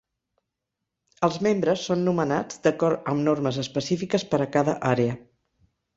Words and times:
Els 1.27 1.35
membres 1.47 1.83
són 1.89 2.01
nomenats 2.07 2.63
d'acord 2.69 3.13
amb 3.13 3.25
normes 3.29 3.61
específiques 3.65 4.27
per 4.33 4.41
a 4.43 4.49
cada 4.57 4.77
àrea. 4.95 5.21